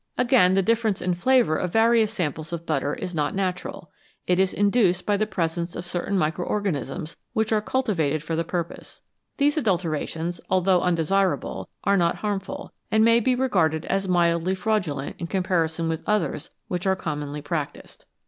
[0.17, 3.91] Again, the difference in flavour of various samples of butter is not natural;
[4.25, 8.43] it is induced by the presence of certain micro organisms which are cultivated for the
[8.43, 9.03] purpose.
[9.37, 15.27] These adulterations, although undesirable, are not harmful, and may be regarded as mildly fraudulent in
[15.27, 18.05] comparison with others which are commonly practised.